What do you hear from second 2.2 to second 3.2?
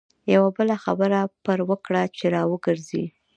را وګرځي.